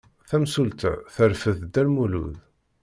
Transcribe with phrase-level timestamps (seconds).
[0.29, 2.35] Tamsulta terfed Dda Lmulud.